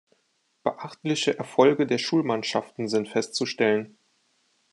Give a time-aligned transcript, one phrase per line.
[0.63, 3.99] Beachtliche Erfolge der Schulmannschaften sind festzustellen.